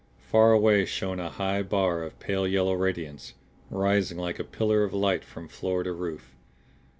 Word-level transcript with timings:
Far 0.31 0.51
away 0.51 0.85
shone 0.85 1.19
a 1.19 1.29
high 1.29 1.61
bar 1.61 2.01
of 2.01 2.19
pale 2.19 2.47
yellow 2.47 2.73
radiance, 2.73 3.35
rising 3.69 4.17
like 4.17 4.39
a 4.39 4.43
pillar 4.43 4.83
of 4.83 4.95
light 4.95 5.23
from 5.23 5.47
floor 5.47 5.83
to 5.83 5.93
roof. 5.93 6.33